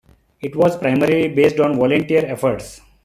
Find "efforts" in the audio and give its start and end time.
2.25-2.81